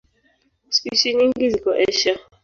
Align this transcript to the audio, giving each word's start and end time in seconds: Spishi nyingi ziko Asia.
Spishi 0.75 1.09
nyingi 1.17 1.45
ziko 1.53 1.69
Asia. 1.85 2.13